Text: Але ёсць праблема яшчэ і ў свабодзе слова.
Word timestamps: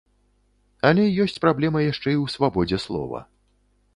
Але 0.89 1.03
ёсць 1.25 1.37
праблема 1.43 1.79
яшчэ 1.91 2.09
і 2.15 2.19
ў 2.23 2.35
свабодзе 2.37 2.77
слова. 2.87 3.19